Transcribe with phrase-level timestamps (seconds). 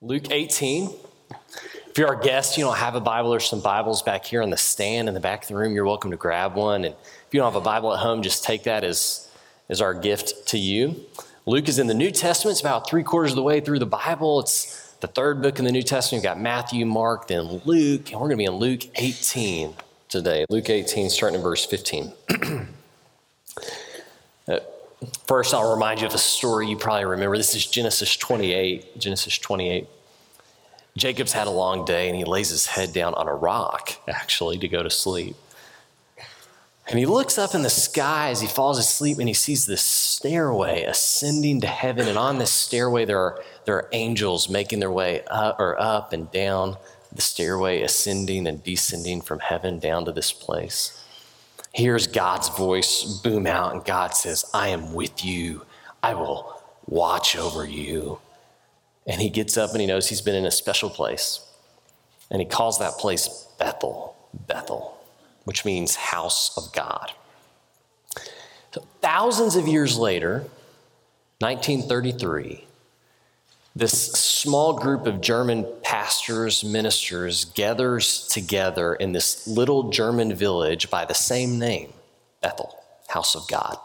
[0.00, 0.90] Luke 18.
[1.88, 4.50] If you're our guest, you don't have a Bible or some Bibles back here on
[4.50, 6.84] the stand in the back of the room, you're welcome to grab one.
[6.84, 9.28] And if you don't have a Bible at home, just take that as,
[9.68, 11.04] as our gift to you.
[11.46, 12.52] Luke is in the New Testament.
[12.52, 14.38] It's about three quarters of the way through the Bible.
[14.38, 16.22] It's the third book in the New Testament.
[16.22, 18.12] You've got Matthew, Mark, then Luke.
[18.12, 19.74] And we're going to be in Luke 18
[20.08, 20.46] today.
[20.48, 22.12] Luke 18, starting in verse 15.
[24.46, 24.60] Uh,
[25.26, 27.36] First, I'll remind you of a story you probably remember.
[27.36, 28.98] This is Genesis 28.
[28.98, 29.86] Genesis 28.
[30.96, 34.58] Jacob's had a long day and he lays his head down on a rock, actually,
[34.58, 35.36] to go to sleep.
[36.88, 39.82] And he looks up in the sky as he falls asleep and he sees this
[39.82, 42.08] stairway ascending to heaven.
[42.08, 46.12] And on this stairway, there are, there are angels making their way up or up
[46.12, 46.76] and down
[47.12, 50.97] the stairway, ascending and descending from heaven down to this place
[51.72, 55.64] hears God's voice boom out, and God says, I am with you.
[56.02, 58.20] I will watch over you.
[59.06, 61.40] And he gets up and he knows he's been in a special place.
[62.30, 64.98] And he calls that place Bethel, Bethel,
[65.44, 67.12] which means house of God.
[68.72, 70.44] So thousands of years later,
[71.40, 72.66] 1933,
[73.78, 81.04] this small group of German pastors, ministers gathers together in this little German village by
[81.04, 81.92] the same name,
[82.40, 83.76] Bethel, House of God.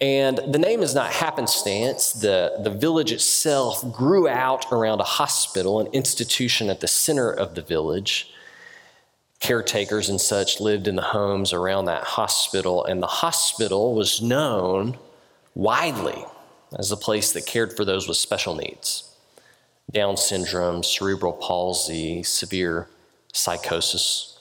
[0.00, 2.12] And the name is not happenstance.
[2.12, 7.54] The, the village itself grew out around a hospital, an institution at the center of
[7.54, 8.32] the village.
[9.38, 14.98] Caretakers and such lived in the homes around that hospital, and the hospital was known
[15.54, 16.24] widely
[16.76, 19.04] as a place that cared for those with special needs
[19.90, 22.88] Down syndrome, cerebral palsy, severe
[23.32, 24.38] psychosis.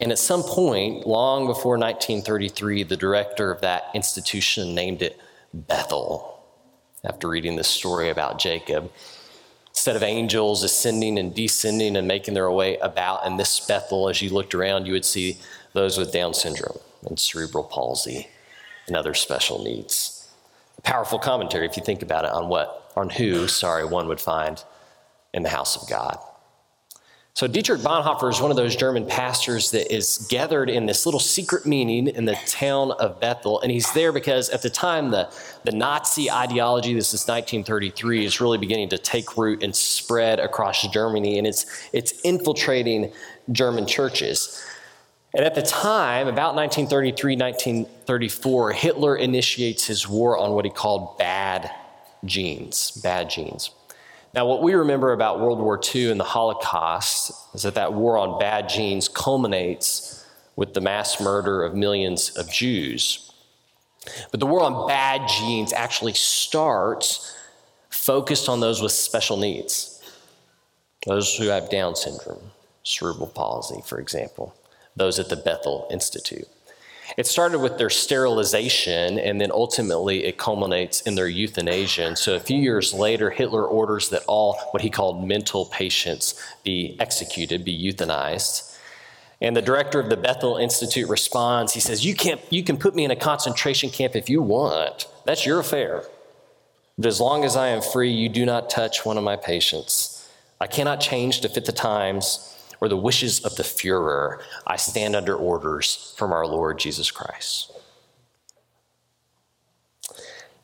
[0.00, 5.18] And at some point, long before 1933, the director of that institution named it
[5.52, 6.42] Bethel
[7.04, 8.90] after reading this story about Jacob.
[9.70, 14.22] Instead of angels ascending and descending and making their way about in this Bethel, as
[14.22, 15.38] you looked around, you would see
[15.72, 18.28] those with Down syndrome and cerebral palsy
[18.86, 20.17] and other special needs
[20.82, 24.62] powerful commentary if you think about it on what, on who, sorry, one would find
[25.34, 26.18] in the house of God.
[27.38, 31.20] So Dietrich Bonhoeffer is one of those German pastors that is gathered in this little
[31.20, 33.60] secret meeting in the town of Bethel.
[33.60, 38.40] And he's there because at the time, the, the Nazi ideology, this is 1933, is
[38.40, 41.38] really beginning to take root and spread across Germany.
[41.38, 43.12] And it's, it's infiltrating
[43.52, 44.60] German churches.
[45.34, 51.18] And at the time, about 1933, 1934, Hitler initiates his war on what he called
[51.18, 51.70] bad
[52.24, 53.70] genes, bad genes.
[54.34, 58.16] Now, what we remember about World War II and the Holocaust is that that war
[58.16, 63.30] on bad genes culminates with the mass murder of millions of Jews.
[64.30, 67.36] But the war on bad genes actually starts
[67.90, 70.02] focused on those with special needs,
[71.06, 72.50] those who have Down syndrome,
[72.82, 74.57] cerebral palsy, for example
[74.98, 76.48] those at the Bethel Institute.
[77.16, 82.06] It started with their sterilization, and then ultimately it culminates in their euthanasia.
[82.06, 86.34] And so a few years later, Hitler orders that all what he called mental patients
[86.64, 88.76] be executed, be euthanized.
[89.40, 91.72] And the director of the Bethel Institute responds.
[91.72, 95.06] He says, you, can't, you can put me in a concentration camp if you want.
[95.24, 96.04] That's your affair.
[96.98, 100.28] But as long as I am free, you do not touch one of my patients.
[100.60, 104.40] I cannot change to fit the times or the wishes of the Fuhrer.
[104.66, 107.72] I stand under orders from our Lord Jesus Christ.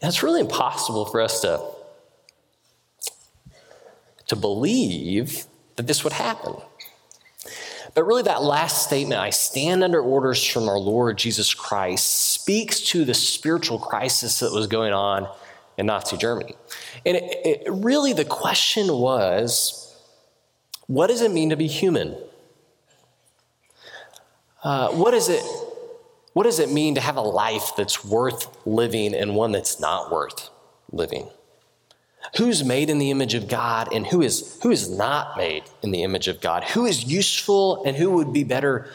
[0.00, 1.60] And it's really impossible for us to,
[4.26, 5.44] to believe
[5.76, 6.56] that this would happen.
[7.94, 12.80] But really, that last statement, I stand under orders from our Lord Jesus Christ, speaks
[12.80, 15.28] to the spiritual crisis that was going on
[15.78, 16.56] in Nazi Germany.
[17.06, 19.83] And it, it, really, the question was
[20.86, 22.16] what does it mean to be human?
[24.62, 25.42] Uh, what, is it,
[26.32, 30.10] what does it mean to have a life that's worth living and one that's not
[30.10, 30.50] worth
[30.90, 31.28] living?
[32.38, 35.90] Who's made in the image of God and who is, who is not made in
[35.90, 36.64] the image of God?
[36.64, 38.88] Who is useful and who would be better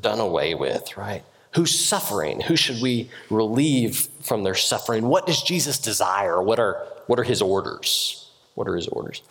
[0.00, 1.24] done away with, right?
[1.54, 2.40] Who's suffering?
[2.40, 5.06] Who should we relieve from their suffering?
[5.06, 6.42] What does Jesus desire?
[6.42, 8.30] What are, what are his orders?
[8.54, 9.22] What are his orders?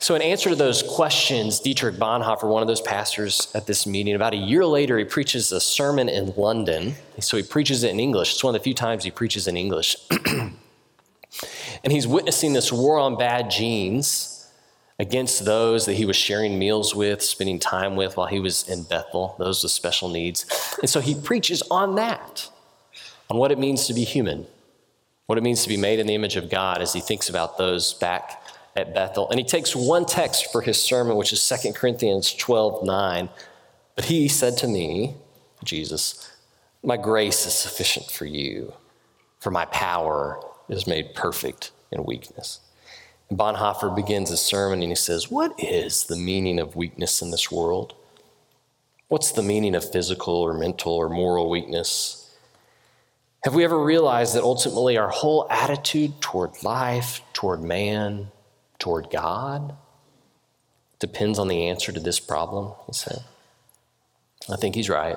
[0.00, 4.14] So, in answer to those questions, Dietrich Bonhoeffer, one of those pastors at this meeting,
[4.14, 6.94] about a year later, he preaches a sermon in London.
[7.18, 8.34] So, he preaches it in English.
[8.34, 9.96] It's one of the few times he preaches in English.
[11.82, 14.48] and he's witnessing this war on bad genes
[15.00, 18.84] against those that he was sharing meals with, spending time with while he was in
[18.84, 20.46] Bethel, those with special needs.
[20.80, 22.48] And so, he preaches on that,
[23.28, 24.46] on what it means to be human,
[25.26, 27.58] what it means to be made in the image of God as he thinks about
[27.58, 28.44] those back
[28.78, 29.28] at Bethel.
[29.28, 33.28] And he takes one text for his sermon, which is 2 Corinthians 12 9.
[33.96, 35.14] But he said to me,
[35.64, 36.30] Jesus,
[36.84, 38.72] My grace is sufficient for you,
[39.40, 42.60] for my power is made perfect in weakness.
[43.28, 47.30] And Bonhoeffer begins his sermon and he says, What is the meaning of weakness in
[47.30, 47.94] this world?
[49.08, 52.36] What's the meaning of physical or mental or moral weakness?
[53.44, 58.30] Have we ever realized that ultimately our whole attitude toward life, toward man,
[58.78, 59.76] toward God
[60.98, 62.72] depends on the answer to this problem?
[62.86, 63.22] He said.
[64.50, 65.16] I think he's right.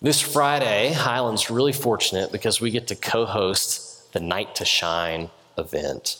[0.00, 5.30] This Friday, Highland's really fortunate because we get to co host the Night to Shine
[5.56, 6.18] event.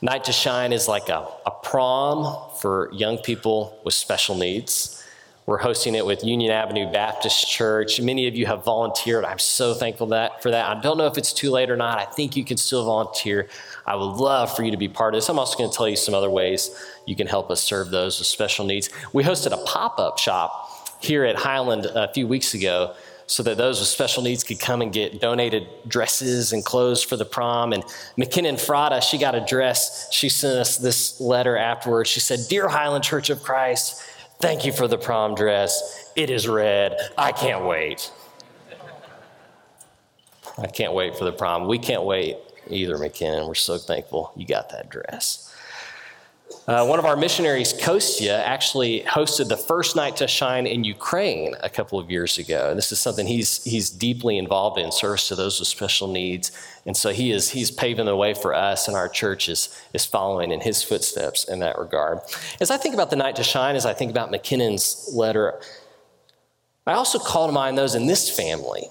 [0.00, 5.04] Night to Shine is like a, a prom for young people with special needs.
[5.48, 8.02] We're hosting it with Union Avenue Baptist Church.
[8.02, 9.24] Many of you have volunteered.
[9.24, 10.68] I'm so thankful that, for that.
[10.68, 11.98] I don't know if it's too late or not.
[11.98, 13.48] I think you can still volunteer.
[13.86, 15.30] I would love for you to be part of this.
[15.30, 18.18] I'm also going to tell you some other ways you can help us serve those
[18.18, 18.90] with special needs.
[19.14, 22.94] We hosted a pop up shop here at Highland a few weeks ago
[23.26, 27.16] so that those with special needs could come and get donated dresses and clothes for
[27.16, 27.72] the prom.
[27.72, 27.82] And
[28.18, 30.12] McKinnon Frada, she got a dress.
[30.12, 32.10] She sent us this letter afterwards.
[32.10, 34.02] She said, Dear Highland Church of Christ,
[34.40, 36.12] thank you for the prom dress.
[36.16, 36.96] It is red.
[37.16, 38.10] I can't wait.
[40.58, 41.68] I can't wait for the prom.
[41.68, 42.36] We can't wait
[42.66, 43.46] either, McKinnon.
[43.46, 45.47] We're so thankful you got that dress.
[46.68, 51.54] Uh, one of our missionaries, Kostya, actually hosted the first night to shine in Ukraine
[51.62, 52.74] a couple of years ago.
[52.74, 56.52] This is something he's, he's deeply involved in, service to those with special needs.
[56.84, 60.04] And so he is, he's paving the way for us, and our church is, is
[60.04, 62.18] following in his footsteps in that regard.
[62.60, 65.58] As I think about the night to shine, as I think about McKinnon's letter,
[66.86, 68.88] I also call to mind those in this family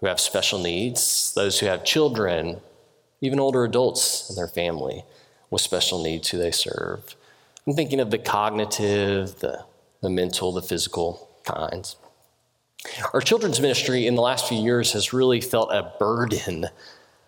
[0.00, 2.60] who have special needs, those who have children,
[3.20, 5.04] even older adults in their family
[5.52, 7.14] with special needs who they serve.
[7.66, 9.64] I'm thinking of the cognitive, the,
[10.00, 11.96] the mental, the physical kinds.
[13.12, 16.66] Our children's ministry in the last few years has really felt a burden,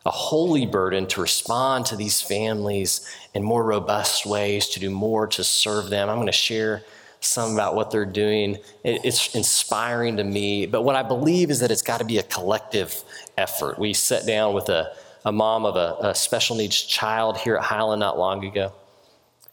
[0.06, 5.27] a holy burden to respond to these families in more robust ways, to do more
[5.29, 6.09] to serve them.
[6.09, 6.82] I'm going to share
[7.20, 8.59] some about what they're doing.
[8.82, 12.23] It's inspiring to me, but what I believe is that it's got to be a
[12.23, 13.03] collective
[13.37, 13.79] effort.
[13.79, 14.94] We sat down with a
[15.25, 18.73] a mom of a, a special needs child here at Highland not long ago.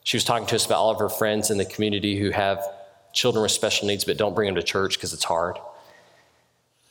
[0.04, 2.62] She was talking to us about all of her friends in the community who have
[3.14, 5.58] children with special needs but don't bring them to church because it's hard.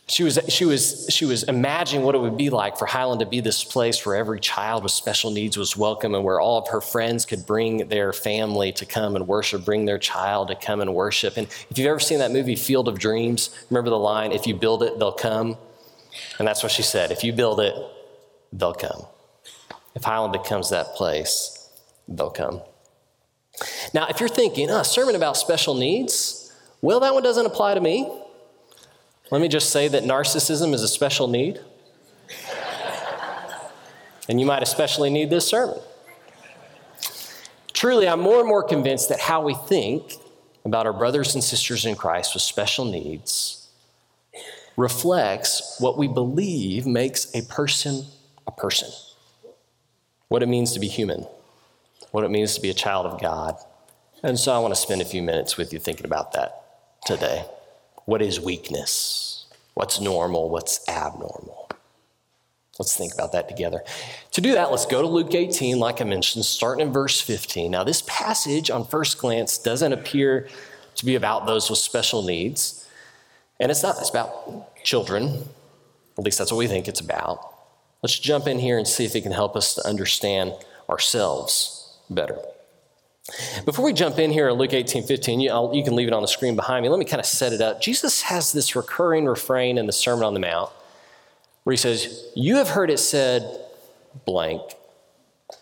[0.07, 3.27] She was, she, was, she was imagining what it would be like for Highland to
[3.27, 6.67] be this place where every child with special needs was welcome and where all of
[6.69, 10.81] her friends could bring their family to come and worship, bring their child to come
[10.81, 11.37] and worship.
[11.37, 14.55] And if you've ever seen that movie, Field of Dreams, remember the line, if you
[14.55, 15.57] build it, they'll come?
[16.41, 17.13] And that's what she said.
[17.13, 17.73] If you build it,
[18.53, 19.05] they'll come.
[19.95, 21.69] If Highland becomes that place,
[22.09, 22.63] they'll come.
[23.93, 27.75] Now, if you're thinking, oh, a sermon about special needs, well, that one doesn't apply
[27.75, 28.11] to me.
[29.31, 31.61] Let me just say that narcissism is a special need.
[34.29, 35.79] and you might especially need this sermon.
[37.73, 40.15] Truly, I'm more and more convinced that how we think
[40.65, 43.69] about our brothers and sisters in Christ with special needs
[44.77, 48.05] reflects what we believe makes a person
[48.57, 48.89] a person,
[50.29, 51.27] what it means to be human,
[52.11, 53.57] what it means to be a child of God.
[54.23, 56.63] And so I want to spend a few minutes with you thinking about that
[57.07, 57.45] today.
[58.05, 59.47] What is weakness?
[59.75, 60.51] What's normal?
[60.51, 61.71] What's abnormal?
[62.79, 63.83] Let's think about that together.
[64.33, 67.71] To do that, let's go to Luke 18, like I mentioned, starting in verse 15.
[67.71, 70.49] Now, this passage on first glance doesn't appear
[70.97, 72.89] to be about those with special needs.
[73.59, 75.45] And it's not, it's about children.
[76.17, 77.50] At least that's what we think it's about.
[78.03, 80.55] Let's jump in here and see if it can help us to understand
[80.89, 82.39] ourselves better.
[83.65, 86.29] Before we jump in here Luke 18 15, you, you, can leave it on the
[86.29, 86.89] screen behind me.
[86.89, 87.81] Let me kind of set it up.
[87.81, 90.71] Jesus has this recurring refrain in the Sermon on the Mount
[91.65, 93.61] where he says, You have heard it said
[94.25, 94.63] blank,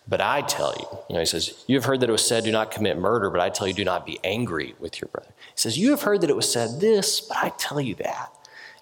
[0.07, 0.99] but I tell you.
[1.09, 3.29] You know, he says, You have heard that it was said, Do not commit murder,
[3.31, 5.31] but I tell you, do not be angry with your brother.
[5.37, 8.33] He says, You have heard that it was said this, but I tell you that.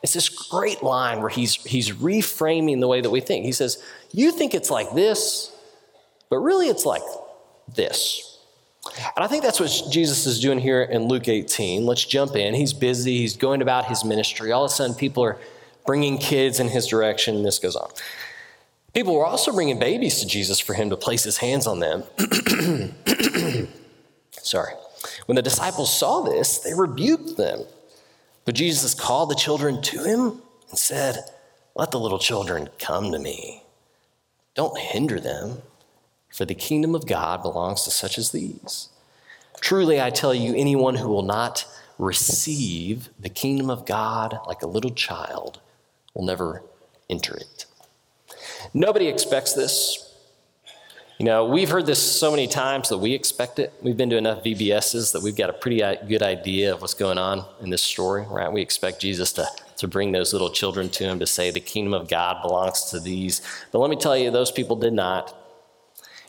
[0.06, 3.44] It's this great line where he's, he's reframing the way that we think.
[3.44, 3.82] He says,
[4.12, 5.52] You think it's like this,
[6.30, 7.02] but really it's like
[7.74, 8.38] this.
[9.16, 11.84] And I think that's what Jesus is doing here in Luke 18.
[11.84, 12.54] Let's jump in.
[12.54, 14.52] He's busy, he's going about his ministry.
[14.52, 15.38] All of a sudden, people are
[15.86, 17.90] bringing kids in his direction, this goes on.
[18.94, 22.04] People were also bringing babies to Jesus for him to place his hands on them.
[24.30, 24.74] Sorry.
[25.26, 27.64] When the disciples saw this, they rebuked them.
[28.46, 31.24] But Jesus called the children to him and said,
[31.74, 33.64] Let the little children come to me.
[34.54, 35.58] Don't hinder them,
[36.30, 38.88] for the kingdom of God belongs to such as these.
[39.60, 41.66] Truly, I tell you, anyone who will not
[41.98, 45.60] receive the kingdom of God like a little child
[46.14, 46.62] will never
[47.10, 47.66] enter it.
[48.72, 50.05] Nobody expects this.
[51.18, 53.72] You know, we've heard this so many times that we expect it.
[53.80, 56.92] We've been to enough VBSs that we've got a pretty uh, good idea of what's
[56.92, 58.52] going on in this story, right?
[58.52, 59.46] We expect Jesus to,
[59.78, 63.00] to bring those little children to him to say, the kingdom of God belongs to
[63.00, 63.40] these.
[63.72, 65.34] But let me tell you, those people did not.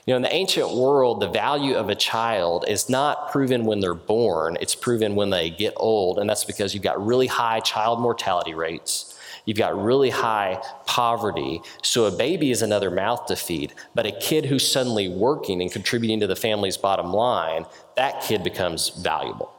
[0.05, 3.81] You know, in the ancient world, the value of a child is not proven when
[3.81, 6.17] they're born, it's proven when they get old.
[6.17, 9.16] And that's because you've got really high child mortality rates.
[9.47, 11.61] You've got really high poverty.
[11.81, 13.73] So a baby is another mouth to feed.
[13.95, 18.43] But a kid who's suddenly working and contributing to the family's bottom line, that kid
[18.43, 19.51] becomes valuable.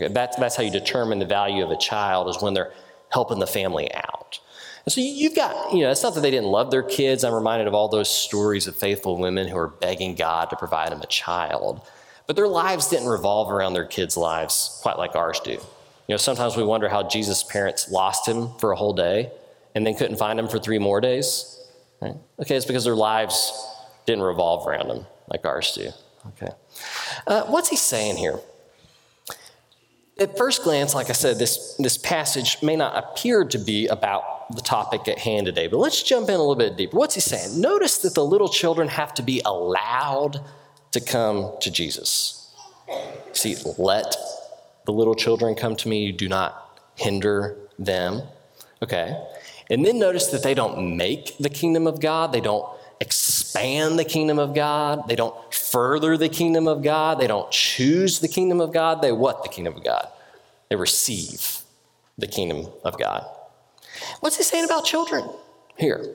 [0.00, 2.72] That's, that's how you determine the value of a child is when they're
[3.10, 4.40] helping the family out.
[4.86, 7.22] And so you've got, you know, it's not that they didn't love their kids.
[7.22, 10.90] I'm reminded of all those stories of faithful women who are begging God to provide
[10.90, 11.86] them a child.
[12.26, 15.58] But their lives didn't revolve around their kids' lives quite like ours do.
[16.08, 19.32] You know, sometimes we wonder how Jesus' parents lost him for a whole day
[19.74, 21.60] and then couldn't find him for three more days.
[22.00, 22.14] Right?
[22.40, 23.52] Okay, it's because their lives
[24.06, 25.90] didn't revolve around him like ours do.
[26.28, 26.52] Okay.
[27.26, 28.38] Uh, what's he saying here?
[30.18, 34.54] At first glance, like I said, this, this passage may not appear to be about
[34.54, 36.96] the topic at hand today, but let's jump in a little bit deeper.
[36.96, 37.60] What's he saying?
[37.60, 40.40] Notice that the little children have to be allowed
[40.92, 42.54] to come to Jesus.
[43.32, 44.16] See, let
[44.86, 48.22] the little children come to me, you do not hinder them.
[48.82, 49.22] Okay.
[49.68, 52.66] And then notice that they don't make the kingdom of God, they don't
[53.00, 55.08] expand the kingdom of God.
[55.08, 57.18] They don't further the kingdom of God.
[57.18, 59.02] They don't choose the kingdom of God.
[59.02, 60.08] They what the kingdom of God?
[60.68, 61.58] They receive
[62.18, 63.26] the kingdom of God.
[64.20, 65.28] What's he saying about children
[65.76, 66.14] here?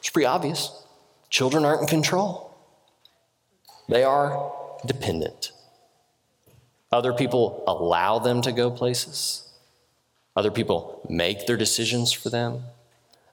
[0.00, 0.82] It's pretty obvious.
[1.30, 2.56] Children aren't in control,
[3.88, 4.52] they are
[4.84, 5.52] dependent.
[6.96, 9.46] Other people allow them to go places,
[10.34, 12.62] other people make their decisions for them.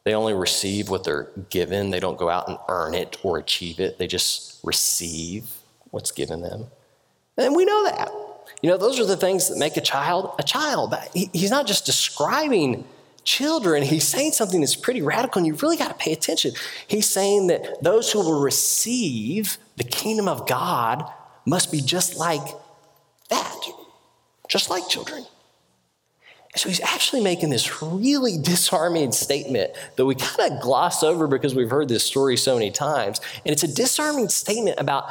[0.04, 1.90] They only receive what they're given.
[1.90, 4.00] They don't go out and earn it or achieve it.
[4.00, 5.50] They just receive
[5.92, 6.66] what's given them.
[7.38, 8.12] And we know that.
[8.62, 10.94] You know, those are the things that make a child a child.
[11.14, 12.84] He's not just describing
[13.24, 16.52] children, he's saying something that's pretty radical, and you really got to pay attention.
[16.86, 21.10] He's saying that those who will receive the kingdom of God
[21.46, 22.46] must be just like
[24.54, 25.26] just like children.
[26.56, 31.56] So he's actually making this really disarming statement that we kind of gloss over because
[31.56, 33.20] we've heard this story so many times.
[33.44, 35.06] And it's a disarming statement about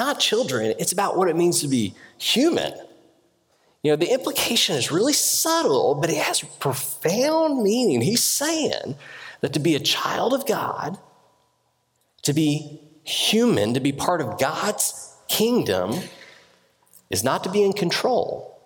[0.00, 2.72] not children, it's about what it means to be human.
[3.84, 8.00] You know, the implication is really subtle, but it has profound meaning.
[8.00, 8.96] He's saying
[9.42, 10.98] that to be a child of God,
[12.22, 15.94] to be human, to be part of God's kingdom,
[17.10, 18.57] is not to be in control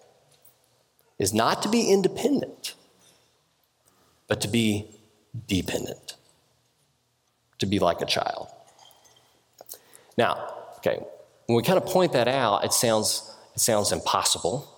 [1.18, 2.74] is not to be independent,
[4.28, 4.86] but to be
[5.46, 6.16] dependent,
[7.58, 8.48] to be like a child.
[10.16, 10.98] Now, okay,
[11.46, 14.68] when we kind of point that out, it sounds, it sounds impossible.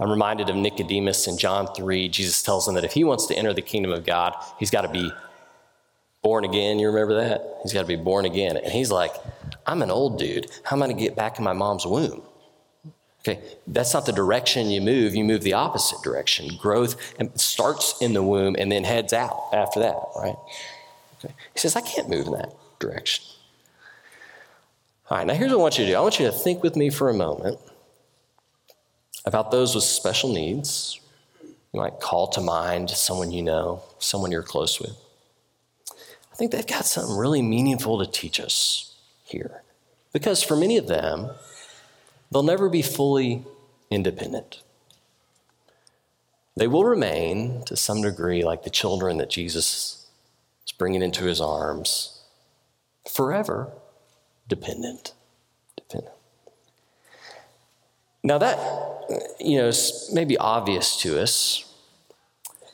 [0.00, 2.08] I'm reminded of Nicodemus in John 3.
[2.08, 4.82] Jesus tells him that if he wants to enter the kingdom of God, he's got
[4.82, 5.10] to be
[6.22, 6.78] born again.
[6.78, 7.58] You remember that?
[7.62, 8.56] He's got to be born again.
[8.56, 9.12] And he's like,
[9.66, 10.50] I'm an old dude.
[10.62, 12.22] How am I going to get back in my mom's womb?
[13.20, 16.56] Okay, that's not the direction you move, you move the opposite direction.
[16.56, 16.96] Growth
[17.34, 20.36] starts in the womb and then heads out after that, right?
[21.18, 21.34] Okay.
[21.52, 23.24] He says, I can't move in that direction.
[25.10, 26.62] All right, now here's what I want you to do I want you to think
[26.62, 27.58] with me for a moment
[29.24, 31.00] about those with special needs.
[31.72, 34.96] You might call to mind someone you know, someone you're close with.
[36.32, 38.94] I think they've got something really meaningful to teach us
[39.24, 39.62] here.
[40.12, 41.30] Because for many of them,
[42.30, 43.44] they'll never be fully
[43.90, 44.62] independent.
[46.56, 50.06] They will remain, to some degree, like the children that Jesus
[50.66, 52.20] is bringing into his arms,
[53.08, 53.70] forever
[54.48, 55.12] dependent.
[55.76, 56.14] dependent.
[58.24, 58.58] Now, that,
[59.38, 61.72] you know, is maybe obvious to us,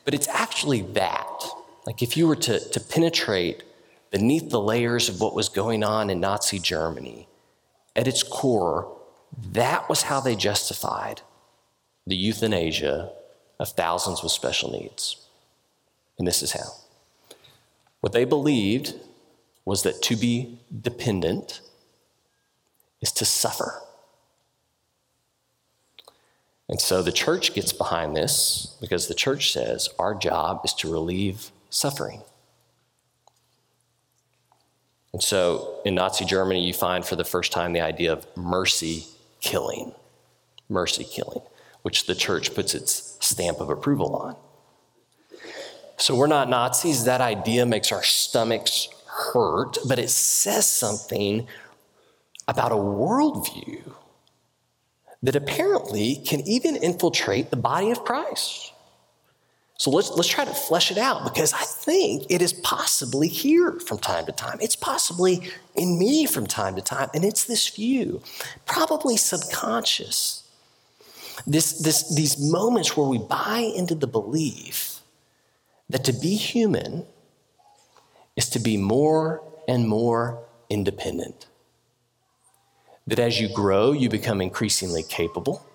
[0.03, 1.43] but it's actually that.
[1.85, 3.63] Like, if you were to, to penetrate
[4.09, 7.27] beneath the layers of what was going on in Nazi Germany,
[7.95, 8.94] at its core,
[9.51, 11.21] that was how they justified
[12.07, 13.11] the euthanasia
[13.59, 15.17] of thousands with special needs.
[16.17, 16.69] And this is how.
[18.01, 18.93] What they believed
[19.65, 21.61] was that to be dependent
[23.01, 23.81] is to suffer.
[26.69, 30.91] And so the church gets behind this because the church says our job is to
[30.91, 32.21] relieve suffering.
[35.13, 39.05] And so in Nazi Germany, you find for the first time the idea of mercy
[39.45, 39.93] killing,
[40.67, 41.43] mercy killing,
[41.83, 44.35] which the church puts its stamp of approval on.
[45.97, 47.05] So we're not Nazis.
[47.05, 51.47] That idea makes our stomachs hurt, but it says something
[52.47, 53.93] about a worldview
[55.21, 58.73] that apparently can even infiltrate the body of Christ.
[59.77, 63.73] So let's, let's try to flesh it out because I think it is possibly here
[63.79, 64.57] from time to time.
[64.61, 68.21] It's possibly in me from time to time, and it's this view,
[68.65, 70.43] probably subconscious.
[71.45, 75.01] This, this, these moments where we buy into the belief
[75.89, 77.05] that to be human
[78.37, 81.47] is to be more and more independent.
[83.07, 85.65] That as you grow, you become increasingly capable.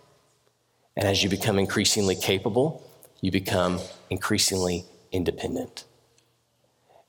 [0.97, 2.83] And as you become increasingly capable,
[3.21, 5.85] you become increasingly independent.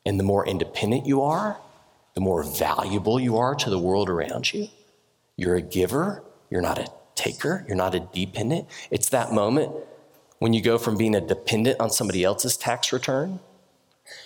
[0.05, 1.57] And the more independent you are,
[2.13, 4.67] the more valuable you are to the world around you.
[5.37, 8.67] You're a giver, you're not a taker, you're not a dependent.
[8.89, 9.71] It's that moment
[10.39, 13.39] when you go from being a dependent on somebody else's tax return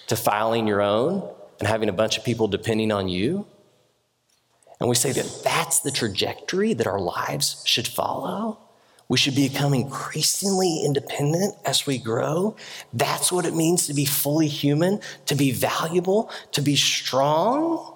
[0.07, 3.45] to filing your own and having a bunch of people depending on you.
[4.79, 8.59] And we say that that's the trajectory that our lives should follow.
[9.07, 12.55] We should become increasingly independent as we grow.
[12.91, 17.93] That's what it means to be fully human, to be valuable, to be strong.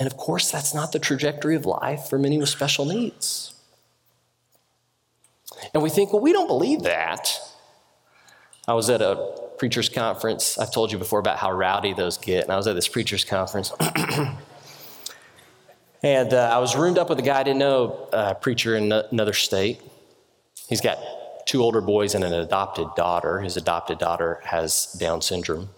[0.00, 3.54] And of course, that's not the trajectory of life for many with special needs.
[5.72, 7.38] And we think, well, we don't believe that.
[8.66, 10.58] I was at a preacher's conference.
[10.58, 12.42] I've told you before about how rowdy those get.
[12.42, 13.72] And I was at this preacher's conference.
[16.02, 18.76] And uh, I was roomed up with a guy I didn't know, a uh, preacher
[18.76, 19.80] in another state.
[20.68, 20.98] He's got
[21.46, 23.40] two older boys and an adopted daughter.
[23.40, 25.68] His adopted daughter has Down syndrome.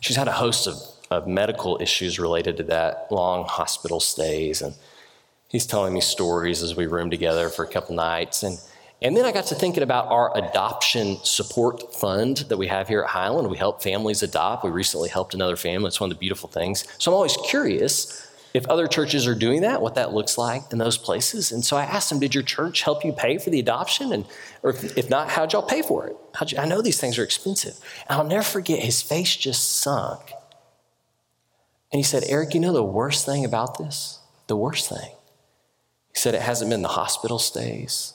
[0.00, 0.76] She's had a host of,
[1.10, 4.62] of medical issues related to that, long hospital stays.
[4.62, 4.74] And
[5.48, 8.42] he's telling me stories as we roomed together for a couple nights.
[8.42, 8.58] And,
[9.02, 13.02] and then I got to thinking about our adoption support fund that we have here
[13.02, 13.50] at Highland.
[13.50, 14.64] We help families adopt.
[14.64, 15.88] We recently helped another family.
[15.88, 16.86] It's one of the beautiful things.
[16.98, 20.78] So I'm always curious if other churches are doing that, what that looks like in
[20.78, 21.52] those places.
[21.52, 24.12] And so I asked him, Did your church help you pay for the adoption?
[24.12, 24.26] And,
[24.62, 26.16] or if, if not, how'd y'all pay for it?
[26.52, 27.78] You, I know these things are expensive.
[28.08, 30.20] And I'll never forget, his face just sunk.
[31.90, 34.18] And he said, Eric, you know the worst thing about this?
[34.48, 35.12] The worst thing.
[36.12, 38.12] He said, It hasn't been the hospital stays,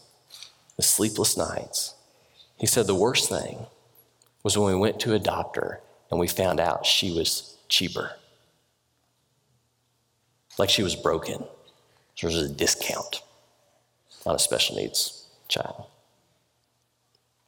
[0.76, 1.96] the sleepless nights.
[2.58, 3.66] He said, The worst thing
[4.44, 8.12] was when we went to a doctor and we found out she was cheaper
[10.58, 11.44] like she was broken.
[12.16, 13.22] So there's a discount
[14.26, 15.86] on a special needs child.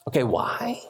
[0.08, 0.82] Okay, why?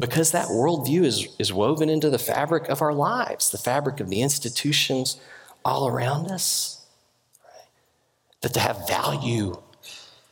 [0.00, 4.08] Because that worldview is, is woven into the fabric of our lives, the fabric of
[4.08, 5.20] the institutions
[5.64, 6.84] all around us.
[8.40, 9.54] That to have value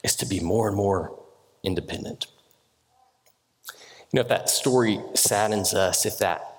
[0.02, 1.16] is to be more and more
[1.62, 2.26] independent.
[4.12, 6.49] You know, if that story saddens us, if that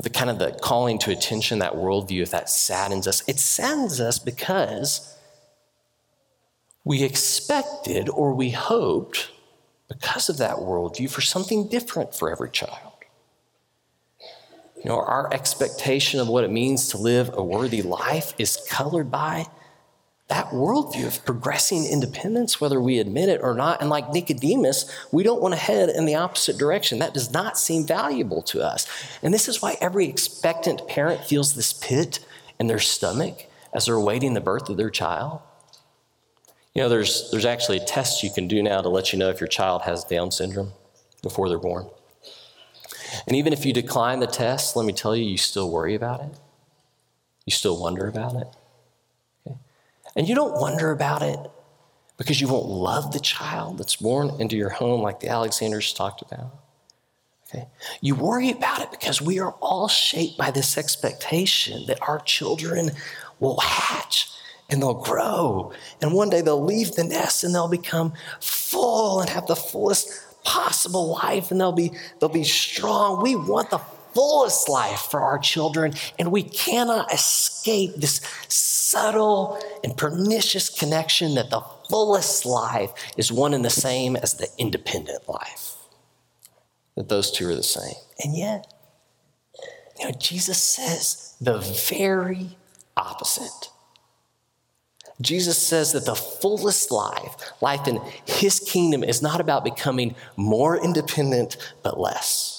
[0.00, 4.00] the kind of the calling to attention, that worldview, if that saddens us, it saddens
[4.00, 5.16] us because
[6.84, 9.30] we expected or we hoped,
[9.88, 12.92] because of that worldview, for something different for every child.
[14.76, 19.10] You know, our expectation of what it means to live a worthy life is colored
[19.10, 19.46] by
[20.28, 23.80] that worldview of progressing independence, whether we admit it or not.
[23.80, 26.98] And like Nicodemus, we don't want to head in the opposite direction.
[26.98, 28.86] That does not seem valuable to us.
[29.22, 32.20] And this is why every expectant parent feels this pit
[32.60, 35.40] in their stomach as they're awaiting the birth of their child.
[36.74, 39.30] You know, there's, there's actually a test you can do now to let you know
[39.30, 40.72] if your child has Down syndrome
[41.22, 41.86] before they're born.
[43.26, 46.20] And even if you decline the test, let me tell you, you still worry about
[46.20, 46.30] it.
[47.46, 48.48] You still wonder about it.
[50.18, 51.38] And you don't wonder about it
[52.16, 56.22] because you won't love the child that's born into your home like the Alexanders talked
[56.22, 56.58] about.
[57.48, 57.68] Okay?
[58.00, 62.90] You worry about it because we are all shaped by this expectation that our children
[63.38, 64.28] will hatch
[64.68, 65.72] and they'll grow.
[66.02, 70.10] And one day they'll leave the nest and they'll become full and have the fullest
[70.42, 73.22] possible life and they'll be, they'll be strong.
[73.22, 73.80] We want the
[74.18, 81.50] fullest life for our children, and we cannot escape this subtle and pernicious connection that
[81.50, 85.76] the fullest life is one and the same as the independent life.
[86.96, 87.94] That those two are the same.
[88.24, 88.74] And yet,
[90.00, 92.58] you know, Jesus says the very
[92.96, 93.70] opposite.
[95.20, 100.76] Jesus says that the fullest life, life in his kingdom, is not about becoming more
[100.76, 102.57] independent, but less.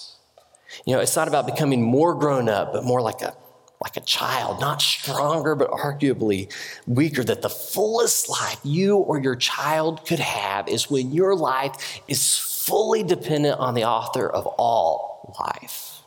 [0.86, 3.36] You know, it's not about becoming more grown up, but more like a
[3.82, 6.52] like a child, not stronger, but arguably
[6.86, 7.24] weaker.
[7.24, 12.38] That the fullest life you or your child could have is when your life is
[12.38, 16.02] fully dependent on the author of all life.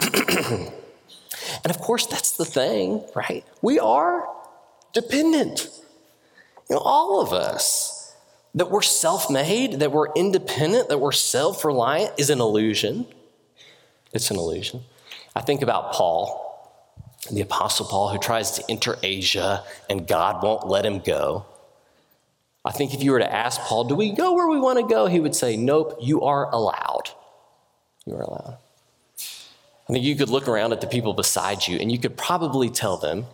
[0.00, 0.70] and
[1.64, 3.44] of course, that's the thing, right?
[3.60, 4.28] We are
[4.92, 5.68] dependent.
[6.70, 7.98] You know, all of us.
[8.54, 13.06] That we're self made, that we're independent, that we're self reliant is an illusion.
[14.12, 14.82] It's an illusion.
[15.34, 16.38] I think about Paul,
[17.30, 21.46] the Apostle Paul, who tries to enter Asia and God won't let him go.
[22.64, 24.86] I think if you were to ask Paul, Do we go where we want to
[24.86, 25.06] go?
[25.06, 27.10] He would say, Nope, you are allowed.
[28.06, 28.58] You are allowed.
[29.88, 32.70] I think you could look around at the people beside you and you could probably
[32.70, 33.26] tell them,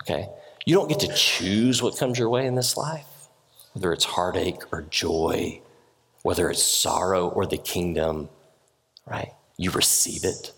[0.00, 0.28] okay,
[0.66, 3.06] you don't get to choose what comes your way in this life,
[3.72, 5.60] whether it's heartache or joy,
[6.22, 8.28] whether it's sorrow or the kingdom,
[9.06, 9.32] right?
[9.58, 10.52] You receive it,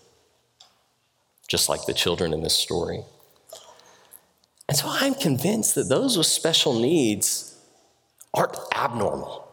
[1.47, 3.03] just like the children in this story.
[4.69, 7.57] And so I'm convinced that those with special needs
[8.33, 9.51] aren't abnormal,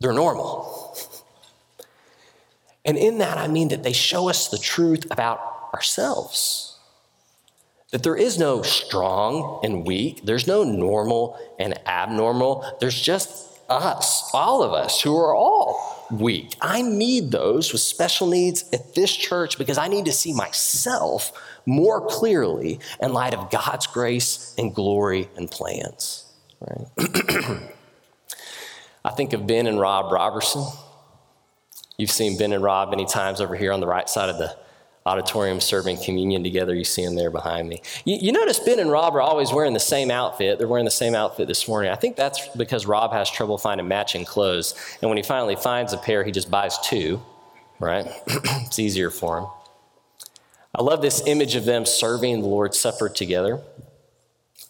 [0.00, 0.96] they're normal.
[2.86, 5.40] And in that, I mean that they show us the truth about
[5.74, 6.78] ourselves.
[7.90, 14.30] That there is no strong and weak, there's no normal and abnormal, there's just us,
[14.32, 16.54] all of us, who are all weak.
[16.60, 21.32] I need those with special needs at this church because I need to see myself
[21.66, 26.24] more clearly in light of God's grace and glory and plans.
[26.60, 26.86] Right?
[29.04, 30.64] I think of Ben and Rob Robertson.
[31.96, 34.56] You've seen Ben and Rob many times over here on the right side of the
[35.06, 36.74] auditorium serving communion together.
[36.74, 37.80] You see them there behind me.
[38.04, 40.58] You, you, notice Ben and Rob are always wearing the same outfit.
[40.58, 41.92] They're wearing the same outfit this morning.
[41.92, 44.74] I think that's because Rob has trouble finding matching clothes.
[45.00, 47.22] And when he finally finds a pair, he just buys two,
[47.78, 48.06] right?
[48.26, 49.46] it's easier for him.
[50.74, 53.62] I love this image of them serving the Lord's Supper together,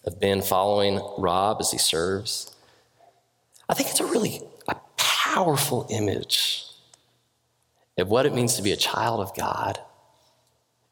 [0.05, 2.55] of Ben following Rob as he serves.
[3.67, 6.63] I think it's a really a powerful image
[7.97, 9.79] of what it means to be a child of God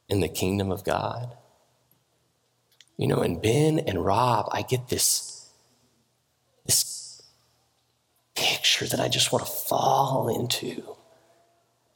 [0.09, 1.35] in the kingdom of God.
[2.97, 5.49] You know, in Ben and Rob, I get this,
[6.65, 7.21] this
[8.35, 10.83] picture that I just want to fall into.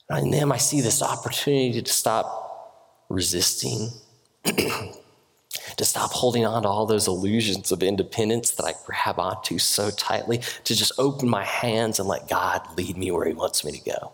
[0.10, 3.92] In them, I see this opportunity to stop resisting,
[4.44, 9.92] to stop holding on to all those illusions of independence that I grab onto so
[9.92, 13.72] tightly, to just open my hands and let God lead me where He wants me
[13.72, 14.14] to go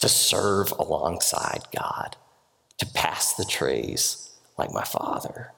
[0.00, 2.16] to serve alongside God,
[2.78, 5.52] to pass the trays like my Father,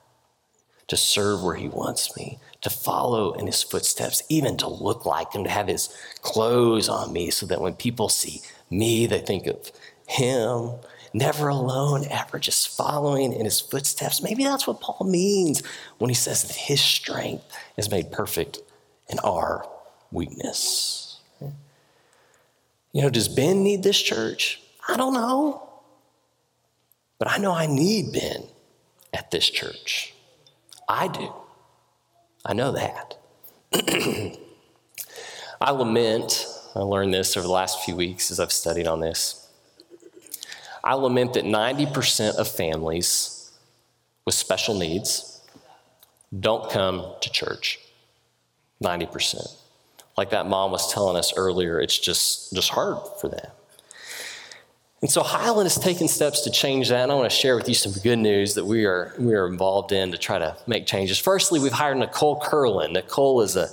[0.89, 5.33] to serve where He wants me, to follow in His footsteps, even to look like
[5.33, 5.89] Him, to have His
[6.21, 9.73] clothes on me so that when people see me, they think of
[10.07, 10.73] Him.
[11.15, 14.23] Never alone, ever, just following in his footsteps.
[14.23, 15.63] Maybe that's what Paul means
[15.99, 17.45] when he says that his strength
[17.77, 18.61] is made perfect
[19.11, 19.69] in our
[20.11, 21.02] weakness.
[22.93, 24.61] You know, does Ben need this church?
[24.89, 25.69] I don't know.
[27.19, 28.45] But I know I need Ben
[29.13, 30.13] at this church.
[30.89, 31.33] I do.
[32.45, 33.19] I know that.
[35.61, 39.49] I lament, I learned this over the last few weeks as I've studied on this.
[40.85, 43.53] I lament that 90% of families
[44.25, 45.41] with special needs
[46.39, 47.79] don't come to church.
[48.83, 49.62] 90%
[50.17, 53.51] like that mom was telling us earlier, it's just, just hard for them.
[55.01, 57.69] And so Highland has taken steps to change that, and I want to share with
[57.69, 60.87] you some good news that we are, we are involved in to try to make
[60.87, 61.19] changes.
[61.19, 62.93] Firstly, we've hired Nicole Curlin.
[62.93, 63.69] Nicole is a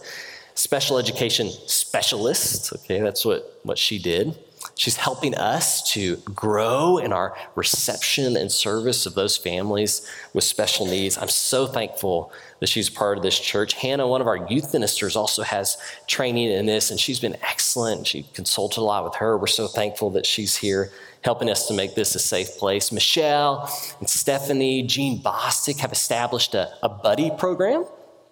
[0.56, 2.73] special education specialist.
[2.73, 4.36] Okay, that's what, what she did.
[4.76, 10.86] She's helping us to grow in our reception and service of those families with special
[10.86, 11.17] needs.
[11.17, 13.74] I'm so thankful that she's part of this church.
[13.74, 18.08] Hannah, one of our youth ministers, also has training in this, and she's been excellent.
[18.08, 19.38] She consulted a lot with her.
[19.38, 20.91] We're so thankful that she's here
[21.24, 22.91] helping us to make this a safe place.
[22.91, 23.69] Michelle
[24.00, 27.86] and Stephanie, Jean Bostic have established a, a buddy program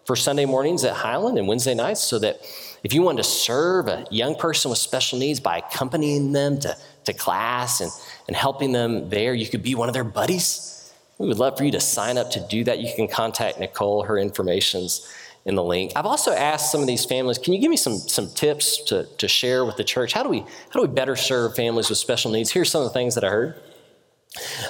[0.05, 2.39] for Sunday mornings at Highland and Wednesday nights so that
[2.83, 6.77] if you want to serve a young person with special needs by accompanying them to,
[7.05, 7.91] to class and,
[8.27, 10.93] and helping them there, you could be one of their buddies.
[11.17, 12.79] We would love for you to sign up to do that.
[12.79, 15.11] You can contact Nicole, her information's
[15.45, 15.93] in the link.
[15.95, 19.07] I've also asked some of these families, can you give me some, some tips to,
[19.17, 20.11] to share with the church?
[20.11, 22.51] How do, we, how do we better serve families with special needs?
[22.51, 23.61] Here's some of the things that I heard.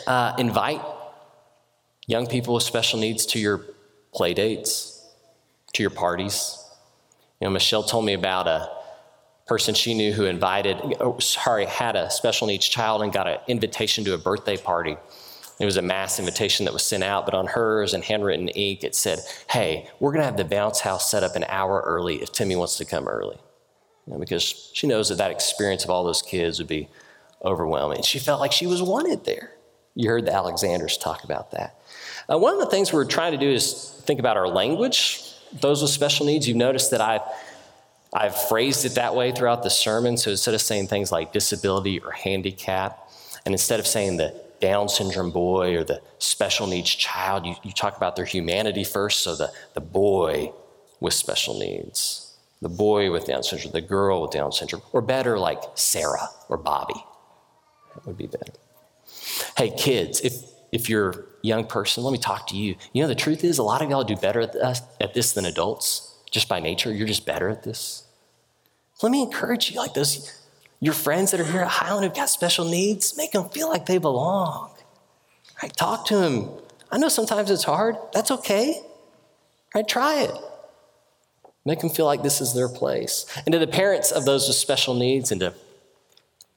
[0.05, 0.81] Uh, invite
[2.05, 3.65] young people with special needs to your
[4.13, 5.03] play dates,
[5.73, 6.63] to your parties,
[7.39, 8.69] you know, Michelle told me about a
[9.45, 13.37] person she knew who invited, oh, sorry, had a special needs child and got an
[13.47, 14.97] invitation to a birthday party.
[15.59, 18.83] It was a mass invitation that was sent out, but on hers in handwritten ink,
[18.83, 19.19] it said,
[19.49, 22.55] Hey, we're going to have the bounce house set up an hour early if Timmy
[22.55, 23.37] wants to come early.
[24.05, 26.89] You know, because she knows that that experience of all those kids would be
[27.43, 28.03] overwhelming.
[28.03, 29.51] She felt like she was wanted there.
[29.95, 31.79] You heard the Alexanders talk about that.
[32.31, 35.26] Uh, one of the things we're trying to do is think about our language.
[35.53, 37.21] Those with special needs, you've noticed that I've
[38.13, 40.17] I've phrased it that way throughout the sermon.
[40.17, 43.09] So instead of saying things like disability or handicap,
[43.45, 47.71] and instead of saying the Down syndrome boy or the special needs child, you, you
[47.71, 49.19] talk about their humanity first.
[49.19, 50.51] So the, the boy
[50.99, 55.37] with special needs, the boy with Down syndrome, the girl with Down syndrome, or better,
[55.37, 57.03] like Sarah or Bobby.
[57.93, 58.53] That would be better.
[59.57, 60.33] Hey, kids, if,
[60.71, 62.75] if you're a young person, let me talk to you.
[62.93, 65.33] You know, the truth is, a lot of y'all do better at this, at this
[65.33, 66.91] than adults, just by nature.
[66.91, 68.03] You're just better at this.
[69.01, 70.33] Let me encourage you, like those,
[70.79, 73.85] your friends that are here at Highland who've got special needs, make them feel like
[73.85, 74.71] they belong.
[75.61, 75.75] Right?
[75.75, 76.49] Talk to them.
[76.91, 77.95] I know sometimes it's hard.
[78.13, 78.81] That's okay.
[79.73, 79.87] Right?
[79.87, 80.31] Try it.
[81.65, 83.25] Make them feel like this is their place.
[83.45, 85.53] And to the parents of those with special needs and to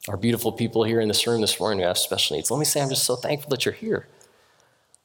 [0.07, 2.65] our beautiful people here in this room this morning who have special needs, let me
[2.65, 4.07] say I'm just so thankful that you're here.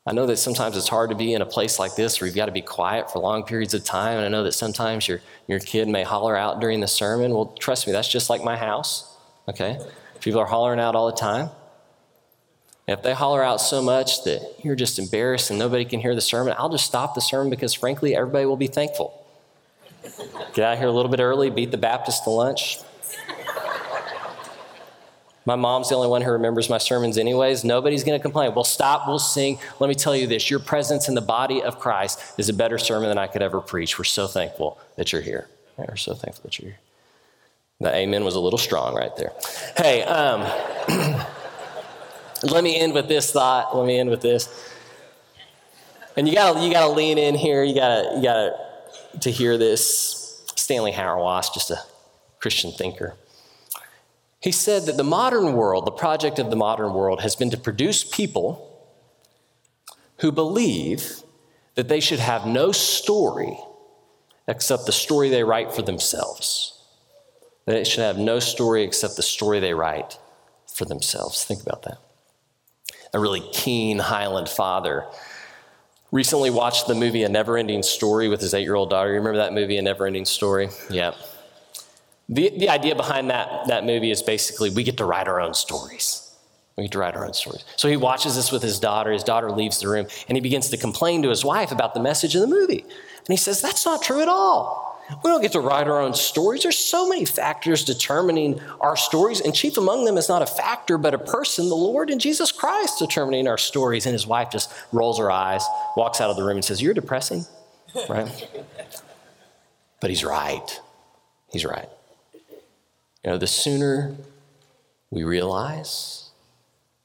[0.07, 2.37] I know that sometimes it's hard to be in a place like this where you've
[2.37, 4.19] got to be quiet for long periods of time.
[4.19, 7.33] And I know that sometimes your, your kid may holler out during the sermon.
[7.33, 9.17] Well, trust me, that's just like my house,
[9.49, 9.81] okay?
[10.21, 11.51] People are hollering out all the time.
[12.87, 16.21] If they holler out so much that you're just embarrassed and nobody can hear the
[16.21, 19.27] sermon, I'll just stop the sermon because, frankly, everybody will be thankful.
[20.55, 22.79] Get out here a little bit early, beat the Baptist to lunch,
[25.47, 27.65] my mom's the only one who remembers my sermons, anyways.
[27.65, 28.53] Nobody's going to complain.
[28.55, 29.59] We'll stop, we'll sing.
[29.79, 32.79] Let me tell you this your presence in the body of Christ is a better
[32.79, 33.97] sermon than I could ever preach.
[33.97, 35.49] We're so thankful that you're here.
[35.79, 36.81] we're so thankful that you're here.
[37.81, 39.33] The amen was a little strong right there.
[39.77, 40.41] Hey, um,
[42.43, 43.77] let me end with this thought.
[43.77, 44.73] Let me end with this.
[46.17, 47.63] And you gotta you gotta lean in here.
[47.63, 48.57] You gotta you gotta
[49.21, 50.43] to hear this.
[50.57, 51.79] Stanley Hauerwas, just a
[52.41, 53.15] Christian thinker.
[54.41, 57.57] He said that the modern world, the project of the modern world, has been to
[57.57, 58.63] produce people
[60.19, 61.23] who believe
[61.75, 63.59] that they should have no story
[64.49, 66.81] except the story they write for themselves.
[67.67, 70.19] They should have no story except the story they write
[70.73, 71.45] for themselves.
[71.45, 71.99] Think about that.
[73.13, 75.07] A really keen Highland father
[76.13, 79.11] recently watched the movie A Never Ending Story with his eight year old daughter.
[79.11, 80.69] You remember that movie, A Never Ending Story?
[80.91, 81.13] Yeah.
[82.29, 85.55] The, the idea behind that, that movie is basically we get to write our own
[85.55, 86.23] stories.
[86.77, 87.65] We get to write our own stories.
[87.77, 89.13] So he watches this with his daughter.
[89.13, 92.01] His daughter leaves the room and he begins to complain to his wife about the
[92.01, 92.81] message of the movie.
[92.83, 94.87] And he says, That's not true at all.
[95.23, 96.65] We don't get to write our own stories.
[96.65, 100.99] There's so many factors determining our stories, and chief among them is not a factor,
[100.99, 104.07] but a person, the Lord and Jesus Christ, determining our stories.
[104.07, 105.65] And his wife just rolls her eyes,
[105.97, 107.45] walks out of the room, and says, You're depressing,
[108.09, 108.49] right?
[110.01, 110.81] but he's right.
[111.53, 111.89] He's right.
[113.27, 114.15] You know, the sooner
[115.11, 116.31] we realize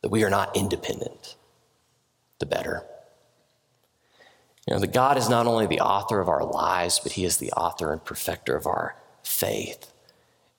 [0.03, 1.35] that we are not independent,
[2.37, 2.83] the better.
[4.67, 7.37] You know, that God is not only the author of our lives, but He is
[7.37, 9.90] the author and perfecter of our faith.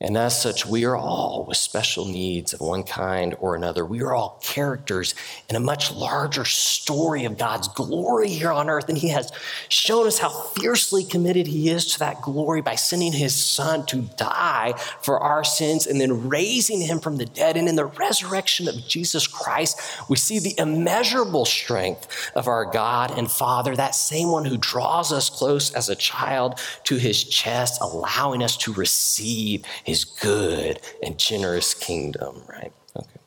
[0.02, 3.86] And as such, we are all with special needs of one kind or another.
[3.86, 5.14] We are all characters
[5.48, 8.88] in a much larger story of God's glory here on earth.
[8.88, 9.30] And He has
[9.68, 14.02] shown us how fiercely committed He is to that glory by sending His Son to
[14.16, 17.56] die for our sins and then raising Him from the dead.
[17.56, 23.16] And in the resurrection of Jesus Christ, we see the immeasurable strength of our God
[23.16, 27.80] and Father, that same one who draws us close as a child to His chest,
[27.80, 32.72] allowing us to receive his good and generous kingdom, right?
[32.96, 33.20] Okay.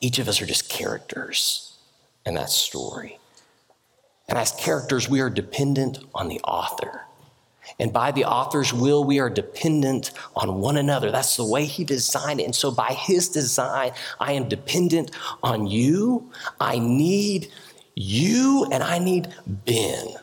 [0.00, 1.76] Each of us are just characters
[2.24, 3.18] in that story.
[4.28, 7.02] And as characters, we are dependent on the author.
[7.78, 11.10] And by the author's will, we are dependent on one another.
[11.10, 12.44] That's the way he designed it.
[12.44, 15.10] And so, by his design, I am dependent
[15.42, 16.30] on you.
[16.60, 17.48] I need
[17.94, 20.16] you, and I need Ben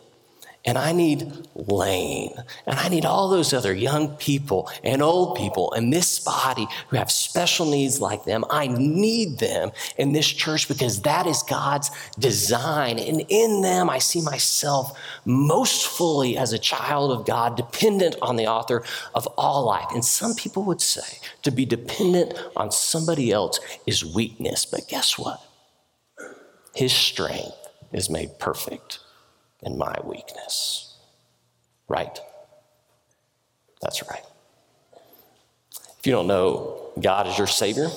[0.66, 2.34] and I need Lane,
[2.66, 6.96] and I need all those other young people and old people in this body who
[6.96, 8.46] have special needs like them.
[8.50, 12.98] I need them in this church because that is God's design.
[12.98, 18.38] And in them, I see myself most fully as a child of God, dependent on
[18.38, 19.88] the author of all life.
[19.94, 24.66] And some people would say to be dependent on somebody else is weakness.
[24.66, 25.44] But guess what?
[26.74, 27.52] His strength
[27.92, 29.00] is made perfect
[29.66, 30.98] in my weakness.
[31.88, 32.20] Right?
[33.82, 34.24] That's right.
[36.00, 37.90] If you don't know God as your Savior,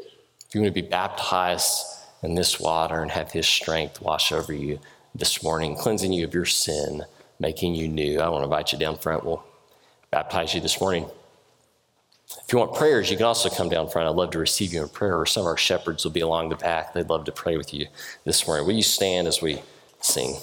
[0.00, 1.84] if you want to be baptized
[2.22, 4.80] in this water and have His strength wash over you
[5.14, 7.02] this morning, cleansing you of your sin,
[7.38, 9.24] making you new, I want to invite you down front.
[9.24, 9.42] We'll
[10.10, 11.06] baptize you this morning.
[12.44, 14.08] If you want prayers, you can also come down front.
[14.08, 16.48] I'd love to receive you in prayer, or some of our shepherds will be along
[16.48, 16.92] the back.
[16.92, 17.86] They'd love to pray with you
[18.24, 18.66] this morning.
[18.66, 19.62] Will you stand as we
[20.00, 20.36] sing?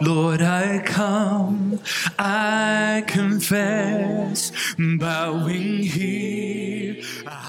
[0.00, 1.80] Lord, I come,
[2.18, 7.02] I confess, bowing here.
[7.26, 7.43] I